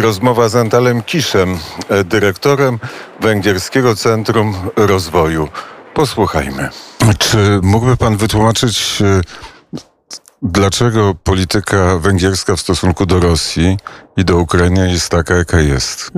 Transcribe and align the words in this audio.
Rozmowa 0.00 0.48
z 0.48 0.56
Antalem 0.56 1.02
Kiszem, 1.02 1.58
e, 1.88 2.04
dyrektorem 2.04 2.78
Węgierskiego 3.20 3.96
Centrum 3.96 4.54
Rozwoju. 4.76 5.48
Posłuchajmy. 5.94 6.68
Czy 7.18 7.60
mógłby 7.62 7.96
pan 7.96 8.16
wytłumaczyć, 8.16 8.98
e, 9.02 9.20
dlaczego 10.42 11.14
polityka 11.24 11.98
węgierska 11.98 12.56
w 12.56 12.60
stosunku 12.60 13.06
do 13.06 13.20
Rosji 13.20 13.76
i 14.16 14.24
do 14.24 14.38
Ukrainy 14.38 14.90
jest 14.90 15.08
taka, 15.08 15.34
jaka 15.34 15.60
jest? 15.60 16.10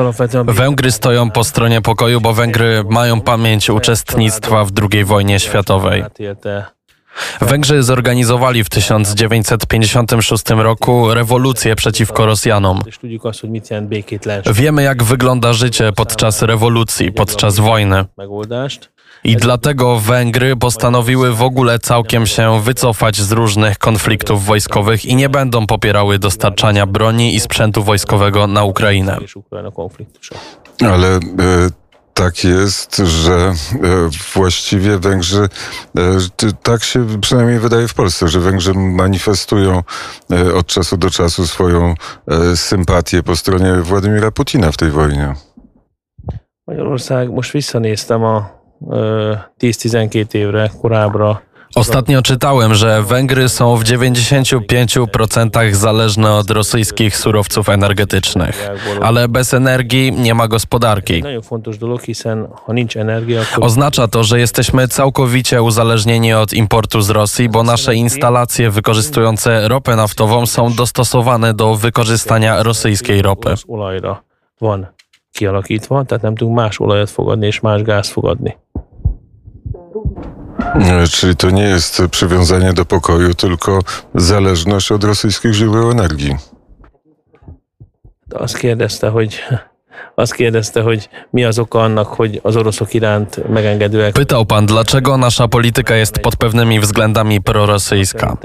Alapvetően... 0.00 0.54
Węgry 0.54 0.92
stoją 0.92 1.30
po 1.30 1.44
stronie 1.44 1.80
pokoju, 1.80 2.20
bo 2.20 2.32
Węgry 2.32 2.84
mają 2.90 3.20
pamięć 3.20 3.70
uczestnictwa 3.70 4.64
w 4.64 4.70
II 4.92 5.04
wojnie 5.04 5.40
światowej. 5.40 6.04
Átélte 7.10 7.46
Węgrzy 7.50 7.82
zorganizowali 7.82 8.64
w 8.64 8.68
1956 8.68 10.50
roku 10.50 11.14
rewolucję 11.14 11.76
przeciwko 11.76 12.26
Rosjanom. 12.26 12.80
Wiemy, 14.52 14.82
jak 14.82 15.02
wygląda 15.02 15.52
życie 15.52 15.92
podczas 15.92 16.42
rewolucji, 16.42 17.12
podczas 17.12 17.56
wojny. 17.56 18.04
I 19.24 19.36
dlatego 19.36 19.98
Węgry 19.98 20.56
postanowiły 20.56 21.32
w 21.34 21.42
ogóle 21.42 21.78
całkiem 21.78 22.26
się 22.26 22.62
wycofać 22.62 23.20
z 23.20 23.32
różnych 23.32 23.78
konfliktów 23.78 24.44
wojskowych 24.44 25.04
i 25.04 25.16
nie 25.16 25.28
będą 25.28 25.66
popierały 25.66 26.18
dostarczania 26.18 26.86
broni 26.86 27.34
i 27.34 27.40
sprzętu 27.40 27.82
wojskowego 27.82 28.46
na 28.46 28.64
Ukrainę. 28.64 29.18
Ale 30.80 31.16
e, 31.16 31.20
tak 32.20 32.44
jest, 32.44 32.96
że 32.96 33.34
e, 33.34 33.54
właściwie 34.34 34.98
Węgrzy, 34.98 35.48
e, 35.98 36.52
tak 36.62 36.84
się 36.84 37.20
przynajmniej 37.20 37.58
wydaje 37.58 37.88
w 37.88 37.94
Polsce, 37.94 38.28
że 38.28 38.40
Węgrzy 38.40 38.74
manifestują 38.74 39.82
e, 40.30 40.54
od 40.54 40.66
czasu 40.66 40.96
do 40.96 41.10
czasu 41.10 41.46
swoją 41.46 41.94
sympatię 42.54 43.22
po 43.22 43.36
stronie 43.36 43.72
Władimira 43.72 44.30
Putina 44.30 44.72
w 44.72 44.76
tej 44.76 44.90
wojnie. 44.90 45.34
Magyarország, 46.66 47.30
most 47.30 47.52
visszanéztem 47.52 48.24
a 48.24 48.50
ö, 48.90 49.38
10-12 49.62 50.38
évre 50.38 50.70
korábbra. 50.82 51.40
Ostatnio 51.74 52.22
czytałem, 52.22 52.74
że 52.74 53.02
Węgry 53.02 53.48
są 53.48 53.76
w 53.76 53.84
95% 53.84 55.74
zależne 55.74 56.34
od 56.34 56.50
rosyjskich 56.50 57.16
surowców 57.16 57.68
energetycznych. 57.68 58.70
Ale 59.02 59.28
bez 59.28 59.54
energii 59.54 60.12
nie 60.12 60.34
ma 60.34 60.48
gospodarki. 60.48 61.22
Oznacza 63.60 64.08
to, 64.08 64.24
że 64.24 64.40
jesteśmy 64.40 64.88
całkowicie 64.88 65.62
uzależnieni 65.62 66.34
od 66.34 66.52
importu 66.52 67.00
z 67.00 67.10
Rosji, 67.10 67.48
bo 67.48 67.62
nasze 67.62 67.94
instalacje 67.94 68.70
wykorzystujące 68.70 69.68
ropę 69.68 69.96
naftową 69.96 70.46
są 70.46 70.72
dostosowane 70.72 71.54
do 71.54 71.74
wykorzystania 71.74 72.62
rosyjskiej 72.62 73.22
ropy. 73.22 73.54
kialakítva, 75.32 76.04
tehát 76.04 76.22
nem 76.22 76.36
tudunk 76.36 76.56
más 76.56 76.80
olajat 76.80 77.10
fogadni 77.10 77.46
és 77.46 77.60
más 77.62 77.82
gáz 77.82 78.10
fogadni. 78.10 78.56
E, 80.74 81.06
Czyli 81.08 81.36
to 81.36 81.50
nie 81.50 81.62
jest 81.62 82.02
przywiązanie 82.10 82.72
do 82.72 82.84
pokoju, 82.84 83.34
tylko 83.34 83.78
zależność 84.14 84.92
od 84.92 85.04
rosyjskich 85.04 85.52
źródeł 85.52 85.90
energii. 85.90 86.36
Azt 88.34 88.58
kérdezte, 88.58 89.08
hogy 89.08 89.42
azt 90.14 90.34
kérdezte, 90.34 90.80
hogy 90.80 91.08
mi 91.30 91.44
az 91.44 91.58
oka 91.58 91.82
annak, 91.82 92.06
hogy 92.06 92.40
az 92.42 92.56
oroszok 92.56 92.94
iránt 92.94 93.48
megengedőek 93.48 94.12
Pytał 94.12 94.46
pan, 94.46 94.66
dlaczego 94.66 95.16
nasza 95.16 95.46
polityka 95.48 95.94
jest 95.94 96.18
pod 96.18 96.36
pewnymi 96.36 96.80
względami 96.80 97.40
prorosyjska. 97.40 98.36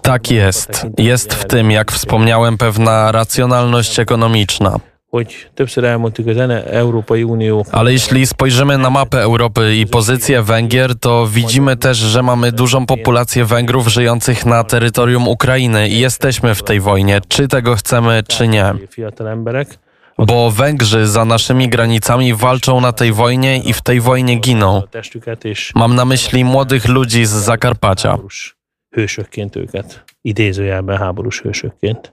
Tak 0.00 0.30
jest. 0.30 0.86
Jest 0.98 1.34
w 1.34 1.44
tym, 1.44 1.70
jak 1.70 1.92
wspomniałem, 1.92 2.58
pewna 2.58 3.12
racjonalność 3.12 3.98
ekonomiczna. 3.98 4.80
Hogy 5.16 5.48
többször 5.54 5.84
elmondtuk, 5.84 6.26
az 6.26 6.36
Európai 6.66 7.22
Unió 7.22 7.64
Ale 7.72 7.92
jeśli 7.92 8.26
spojrzymy 8.26 8.78
na 8.78 8.90
mapę 8.90 9.20
Europy 9.20 9.76
i 9.76 9.86
pozycję 9.86 10.42
Węgier, 10.42 10.94
to 10.94 11.26
widzimy 11.26 11.76
też, 11.76 11.98
że 11.98 12.22
mamy 12.22 12.52
dużą 12.52 12.86
populację 12.86 13.44
Węgrów 13.44 13.88
żyjących 13.88 14.46
na 14.46 14.64
terytorium 14.64 15.28
Ukrainy 15.28 15.88
i 15.88 15.98
jesteśmy 15.98 16.54
w 16.54 16.62
tej 16.62 16.80
wojnie, 16.80 17.20
czy 17.28 17.48
tego 17.48 17.74
chcemy, 17.74 18.22
czy 18.28 18.48
nie. 18.48 18.74
Bo 20.18 20.50
Węgrzy 20.50 21.06
za 21.06 21.24
naszymi 21.24 21.68
granicami 21.68 22.34
walczą 22.34 22.80
na 22.80 22.92
tej 22.92 23.12
wojnie 23.12 23.58
i 23.58 23.72
w 23.72 23.82
tej 23.82 24.00
wojnie 24.00 24.36
giną. 24.36 24.82
Mam 25.74 25.94
na 25.94 26.04
myśli 26.04 26.44
młodych 26.44 26.88
ludzi 26.88 27.26
z 27.26 27.30
Zakarpacia. 27.30 28.18
hősökként 28.96 29.56
őket, 29.56 30.04
idézőjelben 30.22 30.96
háborús 30.96 31.40
hősökként. 31.40 32.10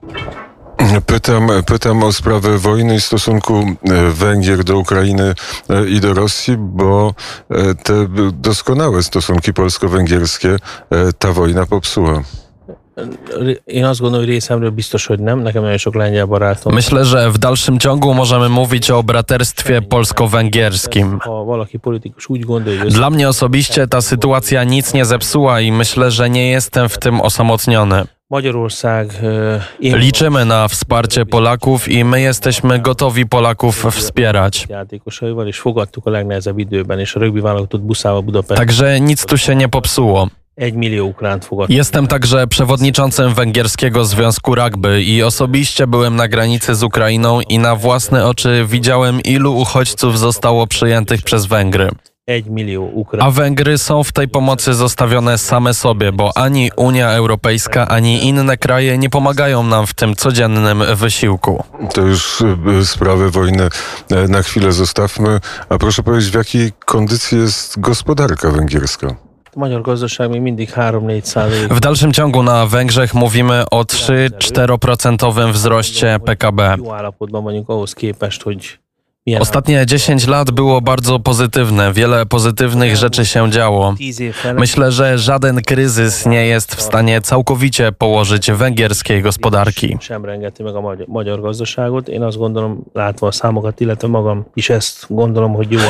Pytam, 1.06 1.48
pytam 1.66 2.02
o 2.02 2.12
sprawę 2.12 2.58
wojny 2.58 2.94
i 2.94 3.00
stosunku 3.00 3.54
e, 3.54 4.10
Węgier 4.10 4.64
do 4.64 4.78
Ukrainy 4.78 5.34
e, 5.70 5.88
i 5.88 6.00
do 6.00 6.14
Rosji, 6.14 6.56
bo 6.58 7.14
e, 7.50 7.74
te 7.74 8.06
doskonałe 8.32 9.02
stosunki 9.02 9.52
polsko-węgierskie 9.52 10.56
ta 11.18 11.32
wojna 11.32 11.66
popsuła. 11.66 12.22
Barátom. 16.26 16.74
Myślę, 16.74 17.04
że 17.04 17.30
w 17.30 17.38
dalszym 17.38 17.78
ciągu 17.78 18.14
możemy 18.14 18.48
mówić 18.48 18.90
o 18.90 19.02
braterstwie 19.02 19.82
polsko-węgierskim. 19.82 21.18
Dla 22.88 23.10
mnie 23.10 23.28
osobiście 23.28 23.86
ta 23.86 24.00
sytuacja 24.00 24.64
nic 24.64 24.94
nie 24.94 25.04
zepsuła 25.04 25.60
i 25.60 25.72
myślę, 25.72 26.10
że 26.10 26.30
nie 26.30 26.50
jestem 26.50 26.88
w 26.88 26.98
tym 26.98 27.20
osamotniony. 27.20 28.06
Magyarország 28.34 29.12
én 29.80 29.96
Liczymy 29.96 30.44
na 30.44 30.68
wsparcie 30.68 31.26
Polaków 31.26 31.88
i 31.88 32.04
my 32.04 32.20
jesteśmy 32.20 32.78
gotowi 32.78 33.26
Polaków 33.26 33.86
wspierać. 33.90 34.66
Także 38.56 39.00
nic 39.00 39.26
tu 39.26 39.38
się 39.38 39.56
nie 39.56 39.68
popsuło. 39.68 40.28
Jestem 41.68 42.06
także 42.06 42.46
przewodniczącym 42.46 43.34
Węgierskiego 43.34 44.04
Związku 44.04 44.54
Rugby 44.54 45.02
i 45.02 45.22
osobiście 45.22 45.86
byłem 45.86 46.16
na 46.16 46.28
granicy 46.28 46.74
z 46.74 46.82
Ukrainą 46.82 47.40
i 47.40 47.58
na 47.58 47.76
własne 47.76 48.26
oczy 48.26 48.64
widziałem, 48.68 49.20
ilu 49.20 49.56
uchodźców 49.56 50.18
zostało 50.18 50.66
przyjętych 50.66 51.22
przez 51.22 51.46
Węgry. 51.46 51.90
Millió 52.46 52.88
A. 53.20 53.30
Węgry 53.30 53.78
są 53.78 54.04
w 54.04 54.12
tej 54.12 54.28
pomocy 54.28 54.74
zostawione 54.74 55.38
same 55.38 55.74
sobie, 55.74 56.12
bo 56.12 56.36
ani 56.36 56.70
Unia 56.76 57.10
Europejska, 57.10 57.88
ani 57.88 58.28
inne 58.28 58.56
kraje 58.56 58.98
nie 58.98 59.10
pomagają 59.10 59.62
nam 59.62 59.86
w 59.86 59.94
tym 59.94 60.14
codziennym 60.16 60.82
wysiłku. 60.96 61.64
To 61.94 62.00
już 62.00 62.42
e, 62.80 62.84
sprawę 62.84 63.30
wojny 63.30 63.68
e, 64.10 64.28
na 64.28 64.42
chwilę 64.42 64.72
zostawmy. 64.72 65.40
A 65.68 65.78
proszę 65.78 66.02
powiedzieć, 66.02 66.30
w 66.30 66.34
jakiej 66.34 66.72
kondycji 66.84 67.38
jest 67.38 67.80
gospodarka 67.80 68.50
węgierska? 68.50 69.16
A 69.56 69.60
magyar 69.60 69.82
gazdaság 69.82 70.30
még 70.30 70.42
mindig 70.42 70.70
3-4 70.70 71.26
százalék. 71.26 71.74
W 71.74 71.80
dalszym 71.80 72.12
ciągu 72.12 72.42
na 72.42 72.66
Węgrzech 72.66 73.14
mówimy 73.14 73.64
o 73.70 73.82
3-4% 73.82 75.52
wzroście 75.52 76.18
PKB. 76.24 76.76
Ostatnie 79.40 79.86
10 79.86 80.26
lat 80.26 80.50
było 80.50 80.80
bardzo 80.80 81.18
pozytywne, 81.18 81.92
wiele 81.92 82.26
pozytywnych 82.26 82.96
rzeczy 82.96 83.26
się 83.26 83.50
działo. 83.50 83.94
10 83.98 84.20
év 84.20 84.32
fel 84.32 84.56
Myślę, 84.56 84.92
że 84.92 85.18
żaden 85.18 85.62
kryzys 85.62 86.26
nie 86.26 86.46
jest 86.46 86.74
w 86.74 86.82
stanie 86.82 87.20
całkowicie 87.20 87.92
położyć 87.92 88.50
węgierskiej 88.50 89.22
gospodarki. 89.22 89.98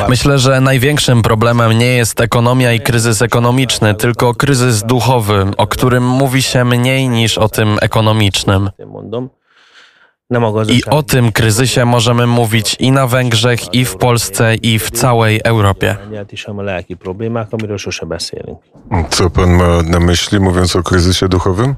Myślę, 0.09 0.39
że 0.39 0.61
największym 0.61 1.21
problemem 1.21 1.71
nie 1.77 1.95
jest 1.95 2.21
ekonomia 2.21 2.73
i 2.73 2.79
kryzys 2.79 3.21
ekonomiczny, 3.21 3.95
tylko 3.95 4.33
kryzys 4.33 4.83
duchowy, 4.83 5.45
o 5.57 5.67
którym 5.67 6.07
mówi 6.07 6.41
się 6.41 6.65
mniej 6.65 7.09
niż 7.09 7.37
o 7.37 7.49
tym 7.49 7.77
ekonomicznym. 7.81 8.69
Én 8.79 8.87
mondom. 8.87 9.23
Nem 9.23 9.29
a 9.29 10.14
I 10.31 10.51
gazdaság. 10.53 10.93
o 10.93 11.03
tym 11.03 11.31
kryzysie 11.31 11.85
możemy 11.85 12.27
mówić 12.27 12.75
i 12.79 12.91
na 12.91 13.07
Węgrzech, 13.07 13.73
i 13.73 13.85
w 13.85 13.95
Polsce, 13.95 14.55
i 14.55 14.79
w 14.79 14.91
całej 14.91 15.41
Europie. 15.43 15.97
Co 19.09 19.29
pan 19.29 19.51
ma 19.51 19.81
na 19.81 19.99
myśli, 19.99 20.39
mówiąc 20.39 20.75
o 20.75 20.83
kryzysie 20.83 21.27
duchowym? 21.27 21.75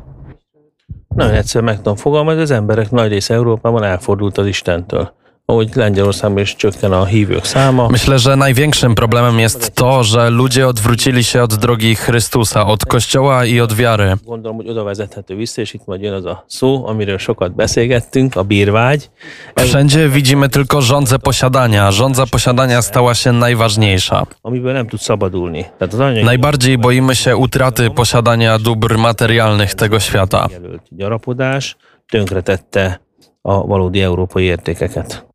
Nagyon 1.18 1.34
egyszer 1.34 1.64
meg 1.64 1.78
tudom 1.78 1.96
fogalmazni, 1.96 2.42
az 2.42 2.52
emberek 2.52 2.92
nagy 2.92 3.10
része 3.10 3.34
Európában 3.34 3.84
elfordult 3.84 4.38
az 4.38 4.48
Istentől. 4.48 5.14
Ahogy 5.50 5.70
Lengyelországban 5.76 6.42
is 6.44 6.56
csökken 6.56 6.92
a 6.92 7.06
hívők 7.06 7.44
száma, 7.46 7.88
Myślę, 7.88 8.20
że 8.20 8.36
największym 8.36 8.96
problemem 8.96 9.40
jest 9.40 9.76
to, 9.76 10.04
że 10.04 10.30
ludzie 10.30 10.68
odwrócili 10.68 11.24
się 11.24 11.42
od 11.44 11.56
drogi 11.56 11.96
Chrystusa, 11.96 12.66
od 12.66 12.86
Kościoła 12.86 13.46
i 13.46 13.60
od 13.62 13.74
wiary. 13.74 14.14
gondolom, 14.26 14.58
hogy 14.58 14.70
oda 14.70 14.84
vezethető 14.84 15.36
vissza, 15.36 15.62
és 15.62 15.74
itt 15.74 15.86
majd 15.86 16.02
jön 16.02 16.14
az 16.14 16.26
a 16.26 16.46
szó, 16.50 16.88
amiről 16.88 17.20
sokat 17.20 17.56
beszélgettünk, 17.56 18.36
a 18.36 18.44
bírvágy. 18.44 19.10
Wszędzie 19.58 20.10
widzimy 20.10 20.50
tylko 20.50 20.82
żądzę 20.82 21.20
posiadania. 21.20 21.92
Żądza 21.92 22.26
posiadania 22.26 22.82
stała 22.82 23.14
się 23.16 23.32
najważniejsza. 23.32 24.26
amiből 24.44 24.74
nem 24.74 24.88
tud 24.88 25.02
szabadulni. 25.02 25.64
Tehát 25.80 25.94
az 25.94 26.00
anyagi 26.00 26.26
Najbardziej 26.26 26.78
boimy 26.78 27.16
się 27.16 27.38
utraty 27.38 27.90
posiadania 27.90 28.60
dóbr 28.60 28.98
materialnych 28.98 29.76
tego 29.76 30.00
świata. 30.00 30.48
gyarapodás, 30.92 31.76
tönkretette 32.12 33.00
a 33.44 33.68
valódi 33.68 34.02
európai 34.02 34.44
értékeket. 34.44 35.26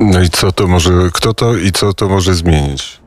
No 0.00 0.22
i 0.22 0.28
co 0.28 0.52
to 0.52 0.66
może, 0.66 0.90
kto 1.12 1.34
to 1.34 1.56
i 1.56 1.72
co 1.72 1.92
to 1.92 2.08
może 2.08 2.34
zmienić? 2.34 3.00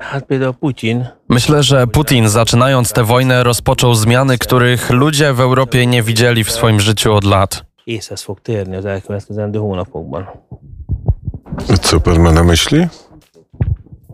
Myślę, 1.30 1.64
że 1.64 1.88
Putin, 1.88 2.30
zaczynając 2.30 2.94
tę 2.94 3.04
wojnę, 3.04 3.44
rozpoczął 3.44 3.96
zmiany, 3.96 4.38
których 4.38 4.90
ludzie 4.90 5.34
w 5.34 5.40
Europie 5.40 5.86
nie 5.86 6.04
widzieli 6.04 6.44
w 6.44 6.52
swoim 6.52 6.80
życiu 6.80 7.14
od 7.14 7.24
lat. 7.24 7.64
Co 11.82 12.00
pan 12.00 12.20
ma 12.20 12.32
na 12.32 12.44
myśli? 12.44 12.88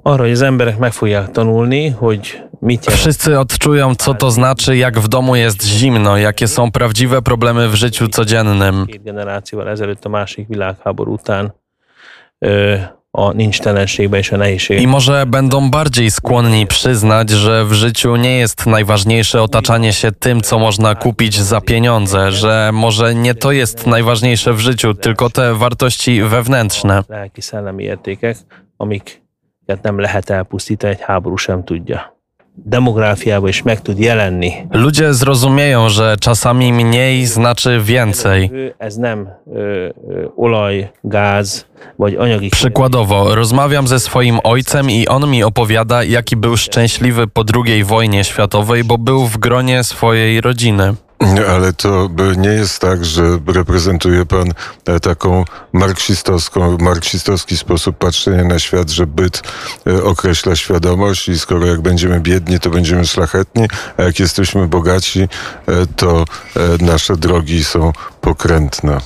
Arra, 0.08 0.24
hogy 0.24 0.32
az 0.32 0.42
emberek 0.42 0.80
meg 0.80 0.94
fogják 0.94 1.32
tanulni, 1.32 1.90
hogy 1.90 2.42
mit 2.62 2.86
jelent 2.86 3.02
Wszyscy 3.02 3.40
odczują, 3.40 3.96
co 3.96 4.14
to 4.14 4.32
znaczy, 4.32 4.78
jak 4.78 5.00
w 5.00 5.08
domu 5.08 5.36
jest 5.36 5.64
zimno, 5.64 6.18
jakie 6.18 6.48
są 6.48 6.72
prawdziwe 6.72 7.22
problemy 7.22 7.70
w 7.70 7.76
życiu 7.76 8.08
codziennym. 8.08 8.86
A 13.12 13.34
nincstelenségbe 13.34 14.18
és 14.18 14.32
a 14.32 14.36
I 14.36 14.40
nehézségekbe. 14.40 14.88
może 14.88 15.26
będą 15.26 15.70
bardziej 15.70 16.12
skłonni 16.12 16.68
przyznać, 16.68 17.30
że 17.30 17.66
w 17.66 17.74
życiu 17.74 18.16
nie 18.16 18.38
jest 18.38 18.66
najważniejsze 18.66 19.42
otaczanie 19.42 19.94
się 19.94 20.12
tym, 20.12 20.42
co 20.42 20.60
można 20.60 20.96
kupić 20.96 21.40
za 21.40 21.62
pieniądze, 21.62 22.32
że 22.32 22.70
może 22.74 23.16
nie 23.16 23.36
to 23.36 23.52
jest 23.52 23.88
najważniejsze 23.88 24.54
w 24.54 24.60
życiu, 24.60 24.94
tylko 24.94 25.30
te 25.30 25.54
wartości 25.54 26.22
wewnętrzne. 26.24 27.04
lelki 27.10 27.42
szellemi 27.42 27.90
értékek, 27.90 28.38
amiket 28.80 29.84
nem 29.84 30.00
lehet 30.00 30.32
elpusztítani, 30.32 30.94
egy 30.94 31.02
háború 31.02 31.38
sem 31.38 31.64
tudja. 31.64 32.17
Demográfiában 32.66 33.50
is 33.50 33.62
meg 33.62 33.82
tud 33.82 34.00
jelenni. 34.00 34.68
Ludzie 34.72 35.14
zrozumieją, 35.14 35.90
że 35.90 36.18
czasami 36.20 36.74
mniej 36.74 37.26
znaczy 37.26 37.82
więcej. 37.82 38.50
Ez 38.80 38.98
nem 38.98 39.28
olaj, 40.38 40.88
gáz, 41.04 41.66
Przykładowo, 42.52 43.36
rozmawiam 43.36 43.88
ze 43.88 44.00
swoim 44.00 44.40
ojcem 44.44 44.90
i 44.90 45.08
on 45.08 45.30
mi 45.30 45.44
opowiada, 45.44 46.04
jaki 46.04 46.36
był 46.36 46.58
szczęśliwy 46.58 47.28
po 47.28 47.44
II 47.66 47.84
wojnie 47.84 48.24
światowej, 48.24 48.84
bo 48.84 48.98
był 48.98 49.26
w 49.26 49.38
gronie 49.38 49.84
swojej 49.84 50.42
rodziny. 50.42 50.96
Ale 51.50 51.74
to 51.74 52.10
nie 52.38 52.50
jest 52.50 52.80
tak, 52.80 53.06
że 53.06 53.24
reprezentuje 53.48 54.26
pan 54.26 54.54
e, 54.86 55.00
taką 55.00 55.46
marksistowską, 55.74 56.78
marksistowski 56.78 57.58
sposób 57.58 57.98
patrzenia 57.98 58.44
na 58.44 58.60
świat, 58.60 58.90
że 58.90 59.08
byt 59.08 59.42
e, 59.88 60.04
określa 60.04 60.56
świadomość 60.56 61.30
i 61.30 61.40
skoro 61.40 61.66
jak 61.66 61.82
będziemy 61.82 62.20
biedni, 62.20 62.60
to 62.60 62.70
będziemy 62.70 63.06
szlachetni, 63.06 63.68
a 63.98 64.04
jak 64.04 64.20
jesteśmy 64.20 64.68
bogaci, 64.68 65.22
e, 65.22 65.28
to 65.96 66.26
nasze 66.82 67.18
drogi 67.18 67.64
są 67.64 67.94
pokrętne. 68.22 68.98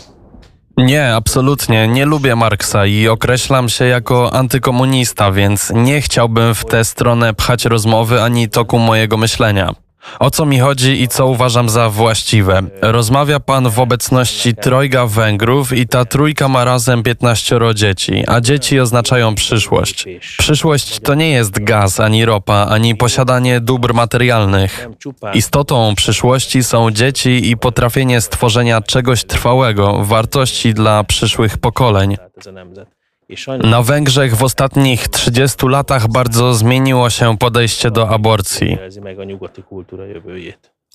Nie, 0.77 1.15
absolutnie. 1.15 1.87
Nie 1.87 2.05
lubię 2.05 2.35
Marksa 2.35 2.85
i 2.85 3.07
określam 3.07 3.69
się 3.69 3.85
jako 3.85 4.33
antykomunista, 4.33 5.31
więc 5.31 5.71
nie 5.75 6.01
chciałbym 6.01 6.55
w 6.55 6.65
tę 6.65 6.85
stronę 6.85 7.33
pchać 7.33 7.65
rozmowy 7.65 8.21
ani 8.21 8.49
toku 8.49 8.79
mojego 8.79 9.17
myślenia. 9.17 9.73
O 10.19 10.31
co 10.31 10.45
mi 10.45 10.59
chodzi 10.59 11.01
i 11.01 11.07
co 11.07 11.27
uważam 11.27 11.69
za 11.69 11.89
właściwe? 11.89 12.61
Rozmawia 12.81 13.39
pan 13.39 13.69
w 13.69 13.79
obecności 13.79 14.55
trojga 14.55 15.05
Węgrów 15.05 15.73
i 15.73 15.87
ta 15.87 16.05
trójka 16.05 16.47
ma 16.47 16.63
razem 16.63 17.03
15 17.03 17.59
dzieci, 17.75 18.23
a 18.27 18.41
dzieci 18.41 18.79
oznaczają 18.79 19.35
przyszłość. 19.35 20.05
Przyszłość 20.37 20.99
to 20.99 21.13
nie 21.13 21.31
jest 21.31 21.63
gaz, 21.63 21.99
ani 21.99 22.25
ropa, 22.25 22.67
ani 22.69 22.95
posiadanie 22.95 23.59
dóbr 23.59 23.93
materialnych. 23.93 24.87
Istotą 25.33 25.95
przyszłości 25.95 26.63
są 26.63 26.91
dzieci 26.91 27.49
i 27.51 27.57
potrafienie 27.57 28.21
stworzenia 28.21 28.81
czegoś 28.81 29.23
trwałego, 29.23 30.03
wartości 30.03 30.73
dla 30.73 31.03
przyszłych 31.03 31.57
pokoleń. 31.57 32.17
Na 33.63 33.81
Węgrzech 33.81 34.35
w 34.35 34.43
ostatnich 34.43 35.07
30 35.07 35.67
latach 35.67 36.07
bardzo 36.07 36.53
zmieniło 36.53 37.09
się 37.09 37.37
podejście 37.37 37.91
do 37.91 38.09
aborcji. 38.09 38.77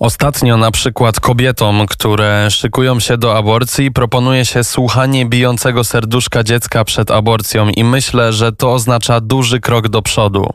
Ostatnio 0.00 0.56
na 0.56 0.70
przykład 0.70 1.20
kobietom, 1.20 1.86
które 1.86 2.50
szykują 2.50 3.00
się 3.00 3.18
do 3.18 3.38
aborcji, 3.38 3.90
proponuje 3.90 4.44
się 4.44 4.64
słuchanie 4.64 5.26
bijącego 5.26 5.84
serduszka 5.84 6.42
dziecka 6.42 6.84
przed 6.84 7.10
aborcją 7.10 7.68
i 7.68 7.84
myślę, 7.84 8.32
że 8.32 8.52
to 8.52 8.72
oznacza 8.72 9.20
duży 9.20 9.60
krok 9.60 9.88
do 9.88 10.02
przodu. 10.02 10.50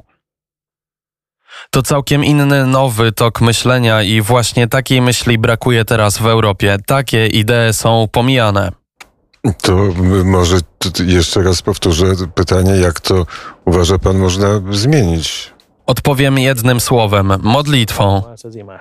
To 1.70 1.82
całkiem 1.82 2.24
inny, 2.24 2.66
nowy 2.66 3.12
tok 3.12 3.42
myślenia 3.42 4.04
i 4.04 4.22
właśnie 4.22 4.68
takiej 4.68 5.02
myśli 5.02 5.38
brakuje 5.38 5.86
teraz 5.86 6.18
w 6.18 6.26
Europie. 6.26 6.78
Takie 6.86 7.28
idee 7.28 7.74
są 7.74 8.08
pomijane. 8.12 8.81
To 9.62 9.78
może 10.26 10.58
jeszcze 11.06 11.44
raz 11.44 11.62
powtórzę 11.62 12.06
pytanie, 12.36 12.72
jak 12.72 13.00
to 13.00 13.26
uważa 13.66 14.00
pan 14.00 14.18
można 14.18 14.48
zmienić? 14.72 15.54
Odpowiem 15.86 16.40
jednym 16.40 16.80
słowem 16.80 17.34
modlitwą, 17.42 18.24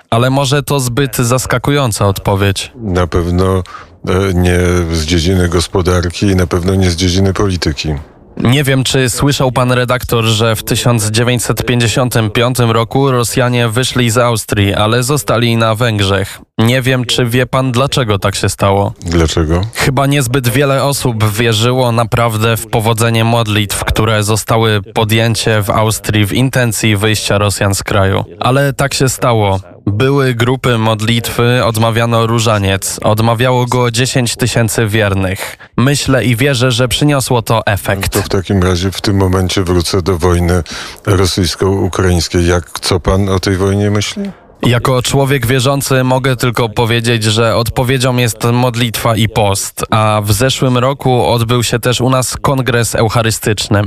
ale 0.09 0.29
może 0.29 0.63
to 0.63 0.79
zbyt 0.79 1.17
zaskakująca 1.17 2.07
odpowiedź. 2.07 2.71
Na 2.75 3.07
pewno 3.07 3.63
e, 4.07 4.33
nie 4.33 4.59
z 4.93 5.05
dziedziny 5.05 5.49
gospodarki 5.49 6.25
i 6.25 6.35
na 6.35 6.47
pewno 6.47 6.75
nie 6.75 6.91
z 6.91 6.95
dziedziny 6.95 7.33
polityki. 7.33 7.95
Nie 8.37 8.63
wiem, 8.63 8.83
czy 8.83 9.09
słyszał 9.09 9.51
pan 9.51 9.71
redaktor, 9.71 10.23
że 10.23 10.55
w 10.55 10.63
1955 10.63 12.59
roku 12.59 13.11
Rosjanie 13.11 13.69
wyszli 13.69 14.09
z 14.09 14.17
Austrii, 14.17 14.73
ale 14.73 15.03
zostali 15.03 15.57
na 15.57 15.75
Węgrzech. 15.75 16.39
Nie 16.57 16.81
wiem, 16.81 17.05
czy 17.05 17.25
wie 17.25 17.45
pan, 17.45 17.71
dlaczego 17.71 18.19
tak 18.19 18.35
się 18.35 18.49
stało. 18.49 18.93
Dlaczego? 19.05 19.61
Chyba 19.73 20.05
niezbyt 20.05 20.47
wiele 20.47 20.83
osób 20.83 21.23
wierzyło 21.31 21.91
naprawdę 21.91 22.57
w 22.57 22.67
powodzenie 22.67 23.23
modlitw, 23.23 23.85
które 23.85 24.23
zostały 24.23 24.81
podjęcie 24.81 25.61
w 25.61 25.69
Austrii 25.69 26.25
w 26.25 26.33
intencji 26.33 26.97
wyjścia 26.97 27.37
Rosjan 27.37 27.75
z 27.75 27.83
kraju. 27.83 28.23
Ale 28.39 28.73
tak 28.73 28.93
się 28.93 29.09
stało. 29.09 29.59
Były 29.85 30.33
grupy 30.33 30.77
modlitwy, 30.77 31.65
odmawiano 31.65 32.27
różaniec, 32.27 32.99
odmawiało 33.03 33.65
go 33.65 33.91
10 33.91 34.35
tysięcy 34.35 34.87
wiernych. 34.87 35.57
Myślę 35.77 36.25
i 36.25 36.35
wierzę, 36.35 36.71
że 36.71 36.87
przyniosło 36.87 37.41
to 37.41 37.65
efekt. 37.65 38.13
To 38.13 38.21
w 38.21 38.29
takim 38.29 38.63
razie 38.63 38.91
w 38.91 39.01
tym 39.01 39.17
momencie 39.17 39.63
wrócę 39.63 40.01
do 40.01 40.17
wojny 40.17 40.63
rosyjsko-ukraińskiej. 41.05 42.47
Jak, 42.47 42.79
co 42.79 42.99
pan 42.99 43.29
o 43.29 43.39
tej 43.39 43.57
wojnie 43.57 43.91
myśli? 43.91 44.31
Jako 44.65 45.01
człowiek 45.01 45.45
wierzący 45.45 46.03
mogę 46.03 46.35
tylko 46.35 46.69
powiedzieć, 46.69 47.23
że 47.23 47.55
odpowiedzią 47.55 48.17
jest 48.17 48.43
modlitwa 48.43 49.15
i 49.15 49.29
post, 49.29 49.85
a 49.89 50.21
w 50.23 50.31
zeszłym 50.31 50.77
roku 50.77 51.25
odbył 51.25 51.63
się 51.63 51.79
też 51.79 52.01
u 52.01 52.09
nas 52.09 52.37
kongres 52.37 52.95
eucharystyczny. 52.95 53.81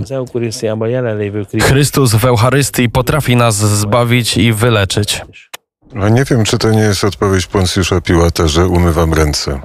Chrystus 1.63 2.15
w 2.15 2.25
Eucharystii 2.25 2.89
potrafi 2.89 3.37
nas 3.37 3.57
zbawić 3.57 4.37
i 4.37 4.53
wyleczyć. 4.53 5.21
A 6.01 6.09
nie 6.09 6.25
wiem, 6.25 6.45
czy 6.45 6.59
to 6.59 6.71
nie 6.71 6.81
jest 6.81 7.05
odpowiedź 7.05 7.47
Poncjusza 7.47 8.01
Piłata, 8.01 8.49
że 8.49 8.67
umywam 8.67 9.15
ręce. 9.15 9.61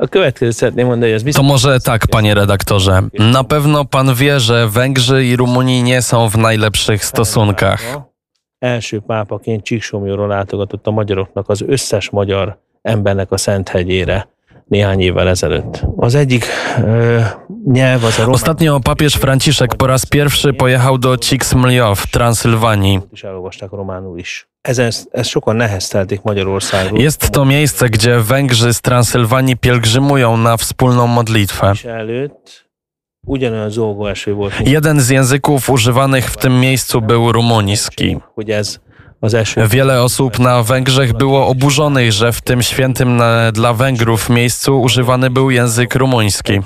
Ez 1.02 1.34
To 1.34 1.42
może 1.42 1.80
tak, 1.80 2.06
panie 2.06 2.34
redaktorze. 2.34 3.02
Na 3.18 3.44
pewno 3.44 3.84
pan 3.84 4.14
wie, 4.14 4.40
że 4.40 4.68
Węgrzy 4.68 5.24
i 5.24 5.36
Rumuni 5.36 5.82
nie 5.82 6.02
są 6.02 6.28
w 6.28 6.36
najlepszych 6.36 7.04
stosunkach. 7.04 7.82
első 8.60 9.00
pápaként 9.00 9.64
Csíksomjóról 9.64 10.28
látogatott 10.28 10.86
a 10.86 10.90
magyaroknak 10.90 11.48
az 11.48 11.62
összes 11.62 12.10
magyar 12.10 12.58
embernek 12.82 13.32
a 13.32 13.36
Szenthegyére 13.36 14.28
néhány 14.70 15.00
évvel 15.00 15.28
ezelőtt. 15.28 15.82
Az 15.96 16.14
egyik 16.14 16.46
ö, 16.78 17.20
nyelv 17.66 18.04
az 18.04 18.18
a 18.18 18.22
román 18.22 18.34
Ostatnio 18.34 18.78
papież 18.78 19.14
Franciszek 19.14 19.74
po 19.74 19.86
raz 19.86 20.04
pierwszy 20.04 20.52
pojechał 20.52 20.98
do 20.98 21.16
Csikszmljo 21.16 21.94
w 21.94 22.06
Transylwanii. 22.06 23.00
Jest 26.94 27.30
to 27.30 27.44
miejsce, 27.44 27.88
gdzie 27.88 28.20
Węgrzy 28.20 28.74
z 28.74 28.80
Transylwanii 28.80 29.56
pielgrzymują 29.56 30.36
na 30.36 30.56
wspólną 30.56 31.06
modlitwę. 31.06 31.72
Jeden 34.66 35.00
z 35.00 35.08
języków 35.08 35.70
używanych 35.70 36.30
w 36.30 36.36
tym 36.36 36.60
miejscu 36.60 37.00
był 37.00 37.32
rumuński. 37.32 38.16
Wiele 39.68 40.02
osób 40.02 40.38
na 40.38 40.62
Węgrzech 40.62 41.12
było 41.12 41.46
oburzonych, 41.46 42.12
że 42.12 42.32
w 42.32 42.40
tym 42.40 42.62
świętym 42.62 43.22
dla 43.52 43.74
Węgrów 43.74 44.30
miejscu 44.30 44.80
używany 44.80 45.30
był 45.30 45.50
język 45.50 45.94
rumuński. 45.94 46.60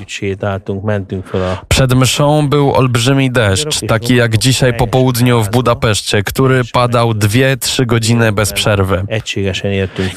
Przed 1.68 1.94
mszą 1.94 2.48
był 2.48 2.74
olbrzymi 2.74 3.30
deszcz, 3.30 3.80
taki 3.88 4.16
jak 4.16 4.38
dzisiaj 4.38 4.74
po 4.74 4.86
południu 4.86 5.42
w 5.42 5.50
Budapeszcie, 5.50 6.22
który 6.22 6.62
padał 6.72 7.10
2-3 7.10 7.86
godziny 7.86 8.32
bez 8.32 8.52
przerwy. 8.52 9.04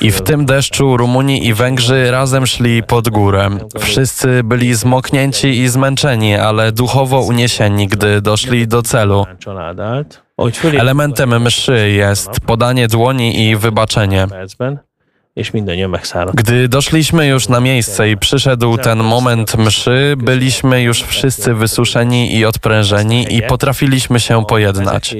I 0.02 0.12
w 0.12 0.22
tym 0.22 0.46
deszczu 0.46 0.98
Rumuni 0.98 1.48
i 1.48 1.54
Węgrzy 1.54 2.12
razem 2.12 2.48
szli 2.48 2.84
pod 2.84 3.10
górę. 3.10 3.50
Wszyscy 3.80 4.44
byli 4.44 4.76
zmoknięci 4.76 5.48
i 5.48 5.68
zmęczeni, 5.68 6.36
ale 6.36 6.72
duchowo 6.72 7.22
uniesieni, 7.22 7.88
gdy 7.88 8.22
doszli 8.22 8.68
do 8.68 8.82
celu. 8.82 9.26
Elementem 10.80 11.42
mszy 11.42 11.90
jest 11.90 12.30
podanie 12.46 12.88
dłoni 12.88 13.50
i 13.50 13.56
wybaczenie. 13.56 14.28
Gdy 16.34 16.68
doszliśmy 16.68 17.28
już 17.28 17.50
na 17.50 17.60
miejsce 17.60 18.10
i 18.10 18.18
przyszedł 18.18 18.78
ten 18.78 19.04
moment 19.04 19.58
mszy, 19.58 20.14
byliśmy 20.18 20.82
już 20.82 21.04
wszyscy 21.04 21.54
wysuszeni 21.54 22.36
i 22.36 22.46
odprężeni 22.46 23.36
i 23.36 23.42
potrafiliśmy 23.42 24.20
się 24.20 24.46
pojednać. 24.46 25.16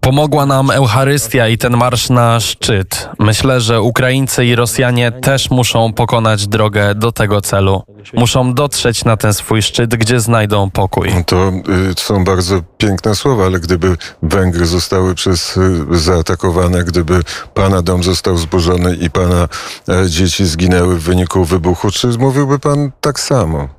Pomogła 0.00 0.46
nam 0.46 0.70
Eucharystia 0.70 1.48
i 1.48 1.58
ten 1.58 1.76
marsz 1.76 2.10
na 2.10 2.40
szczyt. 2.40 3.08
Myślę, 3.18 3.60
że 3.60 3.80
Ukraińcy 3.82 4.44
i 4.44 4.54
Rosjanie 4.54 5.12
też 5.12 5.50
muszą 5.50 5.92
pokonać 5.92 6.46
drogę 6.46 6.94
do 6.94 7.12
tego 7.12 7.40
celu. 7.40 7.82
Muszą 8.14 8.54
dotrzeć 8.54 9.04
na 9.04 9.16
ten 9.16 9.34
swój 9.34 9.62
szczyt, 9.62 9.96
gdzie 9.96 10.20
znajdą 10.20 10.70
pokój. 10.70 11.24
To 11.26 11.48
y, 11.48 11.94
są 11.96 12.24
bardzo 12.24 12.62
piękne 12.78 13.14
słowa, 13.14 13.44
ale 13.44 13.60
gdyby 13.60 13.96
Węgry 14.22 14.66
zostały 14.66 15.14
przez 15.14 15.56
y, 15.56 15.98
zaatakowane, 15.98 16.84
gdyby 16.84 17.20
pana 17.54 17.82
dom 17.82 18.02
został 18.02 18.36
zburzony 18.36 18.96
i 18.96 19.10
pana 19.10 19.48
e, 19.88 20.08
dzieci 20.10 20.44
zginęły 20.44 20.96
w 20.96 21.02
wyniku 21.02 21.44
wybuchu, 21.44 21.90
czy 21.90 22.08
mówiłby 22.08 22.58
pan 22.58 22.90
tak 23.00 23.20
samo? 23.20 23.75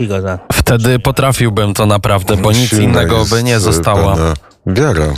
Igazán. 0.00 0.38
Wtedy 0.52 0.98
potrafiłbym 0.98 1.74
to 1.74 1.86
naprawdę, 1.86 2.36
bo 2.36 2.52
nic 2.52 2.72
innego 2.72 3.24
by 3.24 3.42
nie 3.42 3.56
e, 3.56 3.60
zostało. 3.60 4.16
Wiara. 4.66 5.14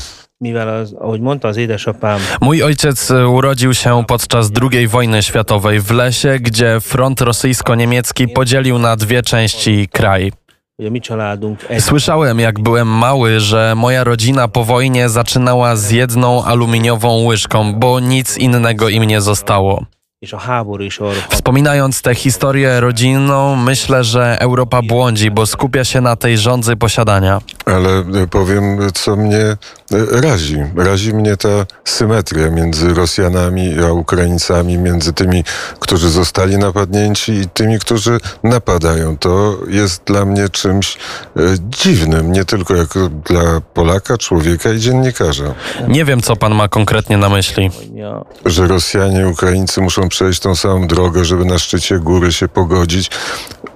Mój 2.40 2.62
ojciec 2.62 3.10
e, 3.10 3.28
urodził 3.28 3.74
się 3.74 4.04
podczas 4.08 4.50
II 4.62 4.88
wojny 4.88 5.22
światowej 5.22 5.80
w 5.80 5.90
lesie, 5.90 6.38
gdzie 6.40 6.80
front 6.80 7.20
rosyjsko-niemiecki 7.20 8.28
podzielił 8.28 8.78
na 8.78 8.96
dwie 8.96 9.22
części 9.22 9.88
kraj. 9.92 10.32
Słyszałem, 11.78 12.40
jak 12.40 12.60
byłem 12.60 12.88
mały, 12.88 13.40
że 13.40 13.74
moja 13.76 14.04
rodzina 14.04 14.48
po 14.48 14.64
wojnie 14.64 15.08
zaczynała 15.08 15.76
z 15.76 15.90
jedną 15.90 16.44
aluminiową 16.44 17.24
łyżką, 17.24 17.74
bo 17.74 18.00
nic 18.00 18.38
innego 18.38 18.88
im 18.88 19.04
nie 19.04 19.20
zostało. 19.20 19.84
Wspominając 21.30 22.02
tę 22.02 22.14
historię 22.14 22.80
rodzinną, 22.80 23.56
myślę, 23.56 24.04
że 24.04 24.40
Europa 24.40 24.82
błądzi, 24.82 25.30
bo 25.30 25.46
skupia 25.46 25.84
się 25.84 26.00
na 26.00 26.16
tej 26.16 26.38
żądzy 26.38 26.76
posiadania. 26.76 27.40
Ale 27.76 28.22
e, 28.22 28.26
powiem, 28.26 28.78
co 28.94 29.16
mnie 29.16 29.38
e, 29.38 29.56
razi. 30.20 30.56
Razi 30.76 31.14
mnie 31.14 31.36
ta 31.36 31.48
symetria 31.84 32.50
między 32.50 32.94
Rosjanami 32.94 33.74
a 33.88 33.92
Ukraińcami, 33.92 34.78
między 34.78 35.12
tymi, 35.12 35.44
którzy 35.80 36.10
zostali 36.10 36.58
napadnięci 36.58 37.32
i 37.32 37.48
tymi, 37.48 37.78
którzy 37.78 38.20
napadają. 38.42 39.18
To 39.18 39.58
jest 39.68 40.02
dla 40.04 40.24
mnie 40.24 40.48
czymś 40.48 40.96
e, 40.96 41.40
dziwnym, 41.60 42.32
nie 42.32 42.44
tylko 42.44 42.76
jako 42.76 43.08
dla 43.08 43.60
Polaka, 43.74 44.18
człowieka 44.18 44.72
i 44.72 44.78
dziennikarza. 44.78 45.54
Nie 45.88 46.04
wiem, 46.04 46.20
co 46.20 46.36
pan 46.36 46.54
ma 46.54 46.68
konkretnie 46.68 47.16
na 47.16 47.28
myśli. 47.28 47.70
Że 48.46 48.66
Rosjanie 48.66 49.20
i 49.20 49.24
Ukraińcy 49.24 49.80
muszą 49.80 50.08
przejść 50.08 50.40
tą 50.40 50.54
samą 50.54 50.86
drogę, 50.86 51.24
żeby 51.24 51.44
na 51.44 51.58
szczycie 51.58 51.98
góry 51.98 52.32
się 52.32 52.48
pogodzić. 52.48 53.10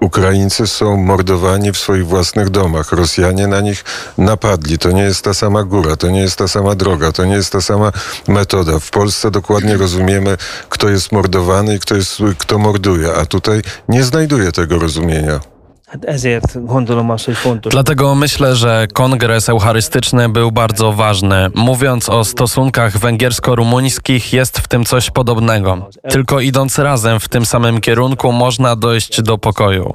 Ukraińcy 0.00 0.66
są 0.66 0.96
mordowani 0.96 1.72
w 1.72 1.78
swoich 1.78 2.06
własnych 2.06 2.50
domach. 2.50 2.92
Rosjanie 2.92 3.46
na 3.46 3.60
nich 3.60 3.84
napadli. 4.18 4.78
To 4.78 4.90
nie 4.90 5.02
jest 5.02 5.24
ta 5.24 5.34
sama 5.34 5.64
góra, 5.64 5.96
to 5.96 6.10
nie 6.10 6.20
jest 6.20 6.36
ta 6.36 6.48
sama 6.48 6.74
droga, 6.74 7.12
to 7.12 7.24
nie 7.24 7.34
jest 7.34 7.52
ta 7.52 7.60
sama 7.60 7.92
metoda. 8.28 8.78
W 8.78 8.90
Polsce 8.90 9.30
dokładnie 9.30 9.76
rozumiemy, 9.76 10.36
kto 10.68 10.88
jest 10.88 11.12
mordowany 11.12 11.74
i 11.74 11.80
kto, 11.80 11.94
jest, 11.94 12.18
kto 12.38 12.58
morduje, 12.58 13.14
a 13.14 13.26
tutaj 13.26 13.62
nie 13.88 14.04
znajduję 14.04 14.52
tego 14.52 14.78
rozumienia. 14.78 15.53
Hát 15.94 16.04
ezért 16.04 16.64
gondolom 16.64 17.10
azt, 17.10 17.24
hogy 17.24 17.36
fontos. 17.36 17.72
Dlatego 17.72 18.14
myślę, 18.14 18.54
że 18.56 18.86
kongres 18.92 19.48
eucharystyczny 19.48 20.28
był 20.28 20.52
bardzo 20.52 20.92
ważny. 20.92 21.50
Mówiąc 21.54 22.08
o 22.08 22.24
stosunkach 22.24 22.98
węgiersko-rumuńskich, 22.98 24.32
jest 24.32 24.58
w 24.58 24.68
tym 24.68 24.84
coś 24.84 25.10
podobnego. 25.10 25.90
Tylko 26.08 26.40
idąc 26.40 26.78
razem 26.78 27.20
w 27.20 27.28
tym 27.28 27.46
samym 27.46 27.80
kierunku, 27.80 28.32
można 28.32 28.76
dojść 28.76 29.22
do 29.22 29.38
pokoju. 29.38 29.94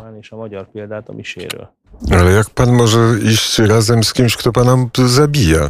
Ale 2.12 2.32
jak 2.32 2.50
pan 2.50 2.74
może 2.74 3.00
iść 3.24 3.60
razem 3.60 4.03
z 4.03 4.13
kimś, 4.13 4.38
kto 4.38 4.51
pana 4.51 4.77
zabija? 5.06 5.68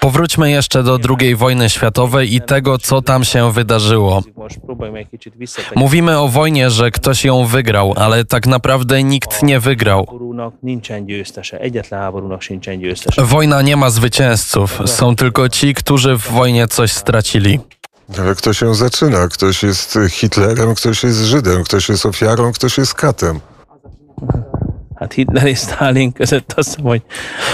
Powróćmy 0.00 0.50
jeszcze 0.50 0.82
do 0.82 0.98
II 1.18 1.36
wojny 1.36 1.70
światowej 1.70 2.34
i 2.34 2.40
tego, 2.40 2.78
co 2.78 3.02
tam 3.02 3.24
się 3.24 3.52
wydarzyło. 3.52 4.22
Mówimy 5.76 6.18
o 6.18 6.28
wojnie, 6.28 6.70
że 6.70 6.90
ktoś 6.90 7.24
ją 7.24 7.46
wygrał, 7.46 7.94
ale 7.96 8.24
tak 8.24 8.46
naprawdę 8.46 9.02
nikt 9.02 9.42
nie 9.42 9.60
wygrał. 9.60 10.06
Wojna 13.18 13.62
nie 13.62 13.76
ma 13.76 13.90
zwycięzców, 13.90 14.78
są 14.86 15.16
tylko 15.16 15.48
ci, 15.48 15.74
którzy 15.74 16.16
w 16.16 16.30
wojnie 16.30 16.68
coś 16.68 16.92
stracili. 16.92 17.60
Ale 18.18 18.34
kto 18.34 18.52
się 18.52 18.74
zaczyna? 18.74 19.28
Ktoś 19.28 19.62
jest 19.62 19.98
Hitlerem, 20.10 20.74
ktoś 20.74 21.04
jest 21.04 21.18
Żydem, 21.18 21.64
ktoś 21.64 21.88
jest 21.88 22.06
ofiarą, 22.06 22.52
ktoś 22.52 22.78
jest 22.78 22.94
katem. 22.94 23.40
Hát 24.98 25.12
Hitler 25.12 25.46
és 25.46 25.58
Stalin 25.58 26.12
között 26.12 26.52
azt 26.52 26.80
hogy 26.80 27.02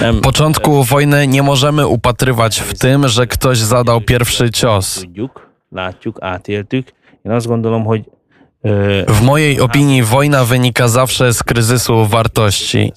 nem 0.01 0.21
Początku 0.21 0.83
wojny 0.83 1.27
nie 1.27 1.43
możemy 1.43 1.87
upatrywać 1.87 2.61
w 2.61 2.79
tym, 2.79 3.09
że 3.09 3.27
ktoś 3.27 3.59
zadał 3.59 4.01
pierwszy 4.01 4.51
cios. 4.51 5.01
tudjuk, 5.01 5.51
látjuk, 5.73 6.19
átéltük. 6.23 6.93
Én 7.25 7.33
azt 7.33 7.47
gondolom, 7.47 7.85
hogy 7.85 8.05
W 9.07 9.23
mojej 9.23 9.61
opinii 9.61 10.03
wojna 10.03 10.45
wynika 10.45 10.89
zawsze 10.89 11.33
z 11.33 11.43
kryzysu 11.43 12.07
wartości. 12.07 12.93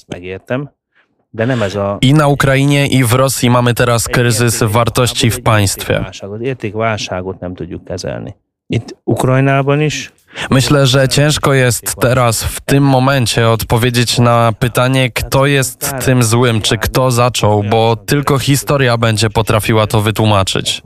I 2.02 2.14
na 2.14 2.28
Ukrainie, 2.28 2.88
i 2.88 3.04
w 3.04 3.14
Rosji 3.14 3.50
mamy 3.50 3.74
teraz 3.74 4.08
kryzys 4.08 4.64
wartości 4.64 5.32
w 5.32 5.42
państwie. 5.42 5.94
Értékválságot, 5.94 6.42
értékválságot 6.42 7.42
nem 7.42 7.56
tudjuk 7.56 7.86
kezelni. 7.86 8.34
Itt 8.70 8.96
Ukrajnában 9.06 9.82
is, 9.82 10.12
Myślę, 10.50 10.88
że 10.88 11.08
ciężko 11.08 11.54
jest 11.54 11.96
teraz, 11.96 12.44
w 12.44 12.62
tym 12.62 12.84
momencie, 12.84 13.50
odpowiedzieć 13.50 14.20
na 14.20 14.54
pytanie, 14.60 15.12
kto 15.12 15.46
jest 15.46 15.92
tym 16.06 16.24
złym, 16.24 16.62
czy 16.62 16.78
kto 16.78 17.12
zaczął, 17.12 17.64
bo 17.64 17.96
tylko 17.96 18.40
historia 18.40 18.98
będzie 18.98 19.30
potrafiła 19.30 19.88
to 19.88 20.02
wytłumaczyć. 20.02 20.82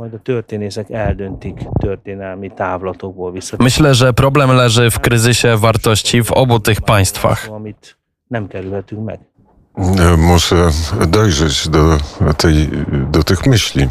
Myślę, 3.60 3.96
że 3.96 4.14
problem 4.14 4.52
leży 4.52 4.92
w 4.92 5.00
kryzysie 5.00 5.58
wartości 5.58 6.24
w 6.24 6.32
obu 6.32 6.60
tych 6.60 6.82
państwach. 6.82 7.50
Meg. 8.98 9.20
Muszę 10.18 10.70
dojrzeć 11.08 11.68
do, 11.68 11.98
tej, 12.38 12.70
do 13.12 13.24
tych 13.24 13.46
myśli. 13.46 13.88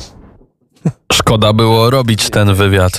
Szkoda 1.12 1.52
było 1.52 1.90
robić 1.90 2.30
ten 2.30 2.54
wywiad. 2.54 2.92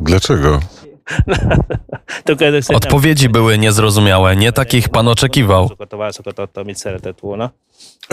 Dlaczego? 0.00 0.60
Odpowiedzi 2.74 3.28
były 3.28 3.58
niezrozumiałe, 3.58 4.36
nie 4.36 4.52
takich 4.52 4.88
pan 4.88 5.08
oczekiwał. 5.08 5.68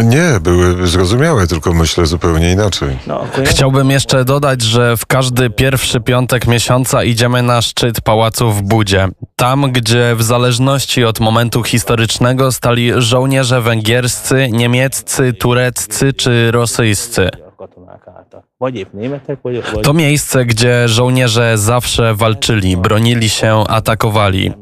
Nie, 0.04 0.40
były 0.42 0.88
zrozumiałe, 0.88 1.48
tylko 1.48 1.74
myślę 1.74 2.06
zupełnie 2.06 2.52
inaczej. 2.52 2.98
No, 3.08 3.28
Chciałbym 3.46 3.90
jeszcze 3.90 4.26
dodać, 4.26 4.62
że 4.62 4.98
w 4.98 5.06
każdy 5.06 5.50
pierwszy 5.50 6.00
piątek 6.02 6.48
miesiąca 6.48 7.04
idziemy 7.04 7.44
na 7.44 7.62
szczyt 7.62 8.02
pałacu 8.02 8.52
w 8.52 8.62
Budzie. 8.62 9.08
Tam, 9.36 9.72
gdzie 9.72 10.16
w 10.16 10.24
zależności 10.24 11.04
od 11.04 11.20
momentu 11.20 11.64
historycznego 11.64 12.52
stali 12.52 12.92
żołnierze 12.98 13.62
węgierscy, 13.62 14.50
niemieccy, 14.52 15.34
tureccy 15.34 16.14
czy 16.14 16.52
rosyjscy. 16.52 17.30
Katonák 17.60 18.08
álltak. 18.08 18.44
Vagy 18.58 18.76
épp 18.76 18.94
németek, 18.94 19.38
vagy, 19.42 19.64
vagy 19.74 19.84
To 19.84 19.94
miejsce, 19.94 20.46
gdzie 20.46 20.88
żołnierze 20.88 21.58
zawsze 21.58 22.14
walczyli, 22.16 22.78
bronili 22.78 23.30
się, 23.30 23.64
atakowali. 23.68 24.54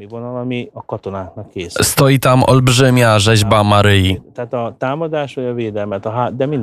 Stoi 1.68 2.18
tam 2.18 2.42
olbrzymia 2.46 3.18
rzeźba 3.18 3.64
Maryi. 3.64 4.20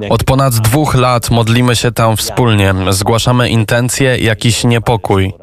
Od 0.10 0.24
ponad 0.24 0.54
dwóch 0.54 0.96
lat 0.96 1.30
modlimy 1.32 1.76
się 1.76 1.92
tam 1.92 2.18
wspólnie, 2.18 2.74
zgłaszamy 2.90 3.50
intencje, 3.50 4.18
jakiś 4.18 4.64
niepokój. 4.64 5.34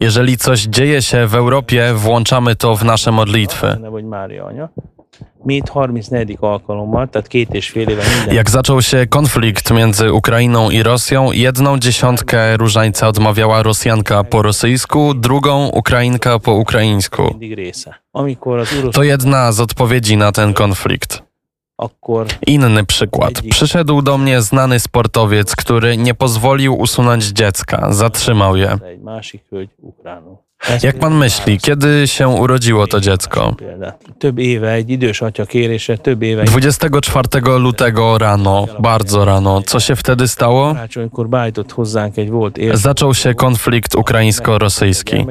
Jeżeli 0.00 0.36
coś 0.36 0.60
dzieje 0.62 1.02
się 1.02 1.26
w 1.26 1.34
Europie, 1.34 1.94
włączamy 1.94 2.56
to 2.56 2.76
w 2.76 2.84
nasze 2.84 3.12
modlitwy. 3.12 3.76
Mi 5.42 5.54
itt 5.54 5.64
34. 5.64 6.36
alkalommal, 6.40 7.08
tehát 7.08 7.28
két 7.28 7.54
és 7.54 7.70
fél 7.70 7.88
éve 7.88 8.02
minden 8.14 8.34
Jak 8.34 8.50
zaczął 8.50 8.82
się 8.82 9.06
konflikt 9.06 9.70
między 9.70 10.12
Ukrainą 10.12 10.70
i 10.70 10.82
Rosją, 10.82 11.32
jedną 11.32 11.78
dziesiątkę 11.78 12.56
różańca 12.56 13.08
odmawiała 13.08 13.62
Rosjanka 13.62 14.24
po 14.24 14.42
rosyjsku, 14.42 15.14
drugą 15.14 15.68
Ukrainka 15.68 16.38
po 16.38 16.52
ukraińsku. 16.52 17.34
To 18.92 19.02
jedna 19.02 19.52
z 19.52 19.60
odpowiedzi 19.60 20.16
na 20.16 20.32
ten 20.32 20.54
konflikt. 20.54 21.22
Inny 22.46 22.84
przykład. 22.84 23.42
Przyszedł 23.50 24.02
do 24.02 24.18
mnie 24.18 24.42
znany 24.42 24.80
sportowiec, 24.80 25.56
który 25.56 25.96
nie 25.96 26.14
pozwolił 26.14 26.78
usunąć 26.78 27.24
dziecka, 27.24 27.92
zatrzymał 27.92 28.56
je. 28.56 28.78
Jak 30.82 30.98
pan 30.98 31.14
myśli, 31.14 31.58
kiedy 31.58 32.08
się 32.08 32.28
urodziło 32.28 32.86
to 32.86 33.00
dziecko? 33.00 33.54
Példát. 33.58 34.04
Több 34.18 34.38
éve 34.38 34.72
egy 34.74 34.90
idős 34.90 35.22
atya 35.22 35.46
kérésre, 35.46 35.98
több 35.98 36.22
éve 36.22 36.42
egy 36.42 36.48
24 36.48 37.58
lutego 37.58 38.18
rano, 38.18 38.66
bardzo 38.78 39.24
rano. 39.24 39.62
Co 39.62 39.80
się 39.80 39.96
wtedy 39.96 40.28
stało? 40.28 40.74
Zaczął 42.74 43.14
się 43.14 43.34
konflikt 43.34 43.94
ukraińsko-rosyjski. 43.94 45.26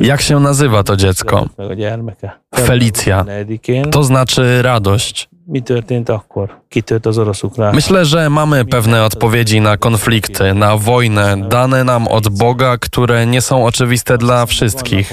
Jak 0.00 0.20
się 0.20 0.40
nazywa 0.40 0.82
to 0.82 0.96
dziecko? 0.96 1.48
Meg 1.58 1.70
a 1.70 1.74
gyermeke. 1.74 2.30
Felicia. 2.54 3.24
4-én. 3.24 3.90
To 3.90 4.04
znaczy 4.04 4.62
radość. 4.62 5.28
Mi 5.46 5.60
történt 5.60 6.08
akkor? 6.08 6.62
Kitört 6.68 7.06
az 7.06 7.18
orosz 7.18 7.42
ukrán? 7.42 7.74
Myślę, 7.74 8.04
że 8.04 8.30
mamy 8.30 8.64
pewne 8.64 9.04
odpowiedzi 9.04 9.60
na 9.60 9.76
konflikty, 9.76 10.54
na 10.54 10.76
wojnę, 10.76 11.36
dane 11.48 11.84
nam 11.84 12.08
od 12.08 12.28
Boga, 12.28 12.78
które 12.78 13.26
nie 13.26 13.40
są 13.40 13.66
oczywiste 13.66 14.18
dla 14.18 14.46
wszystkich. 14.46 15.12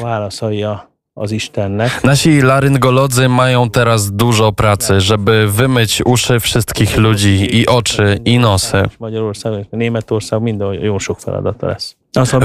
Nasi 2.03 2.41
laryngolodzy 2.41 3.29
mają 3.29 3.69
teraz 3.69 4.11
dużo 4.11 4.51
pracy, 4.51 5.01
żeby 5.01 5.47
wymyć 5.47 6.01
uszy 6.05 6.39
wszystkich 6.39 6.97
ludzi 6.97 7.57
i 7.57 7.67
oczy 7.67 8.19
i 8.25 8.39
nosy. 8.39 8.83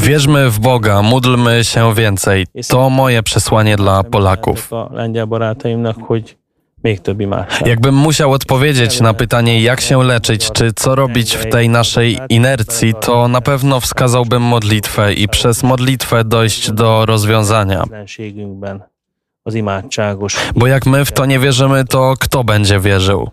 Wierzmy 0.03 0.51
w 0.51 0.59
Boga, 0.59 1.03
módlmy 1.03 1.65
się 1.65 1.95
więcej. 1.95 2.47
To 2.69 2.91
moje 2.91 3.23
przesłanie 3.23 3.77
dla 3.77 4.05
Polaków. 4.05 4.71
Jakbym 7.67 7.95
musiał 7.95 8.33
odpowiedzieć 8.33 9.01
na 9.01 9.15
pytanie, 9.15 9.63
jak 9.63 9.81
się 9.81 10.03
leczyć, 10.03 10.53
czy 10.53 10.73
co 10.73 10.95
robić 10.95 11.37
w 11.37 11.51
tej 11.51 11.69
naszej 11.69 12.19
inercji, 12.29 12.95
to 13.01 13.29
na 13.29 13.41
pewno 13.41 13.81
wskazałbym 13.81 14.43
modlitwę 14.43 15.13
i 15.13 15.29
przez 15.29 15.63
modlitwę 15.63 16.25
dojść 16.25 16.71
do 16.71 17.07
rozwiązania. 17.07 17.85
Bo 20.57 20.67
jak 20.67 20.87
my 20.87 21.05
w 21.05 21.13
to 21.13 21.27
nie 21.27 21.39
wierzymy, 21.39 21.85
to 21.85 22.15
kto 22.21 22.45
będzie 22.45 22.81
wierzył? 22.81 23.31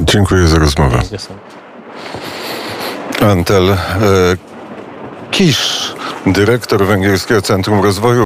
Dziękuję 0.00 0.46
za 0.46 0.58
rozmowę. 0.58 1.02
Antel 3.20 3.70
e, 3.70 3.76
Kisz, 5.30 5.94
dyrektor 6.26 6.86
Węgierskiego 6.86 7.42
Centrum 7.42 7.82
Rozwoju. 7.82 8.20